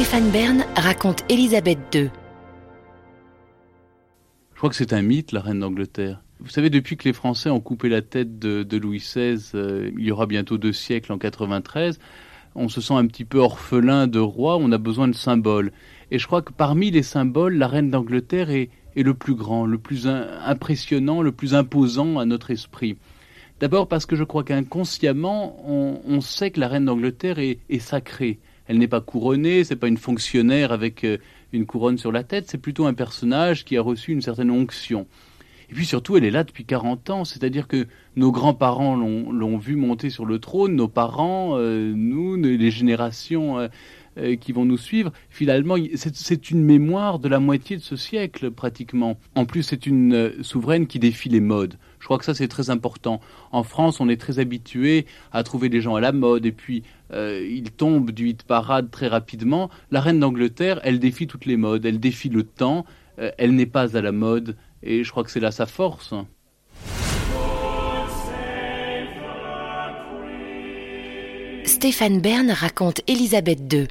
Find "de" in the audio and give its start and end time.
8.38-8.76, 14.06-14.18, 15.06-15.12, 47.18-47.28, 47.76-47.82